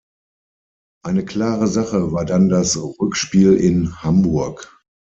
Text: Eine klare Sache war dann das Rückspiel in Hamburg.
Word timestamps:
Eine 1.05 1.23
klare 1.25 1.67
Sache 1.67 2.11
war 2.11 2.25
dann 2.25 2.49
das 2.49 2.75
Rückspiel 2.75 3.53
in 3.53 4.01
Hamburg. 4.01 4.81